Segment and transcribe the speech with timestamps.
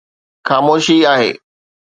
[0.47, 1.31] خاموشي آهي.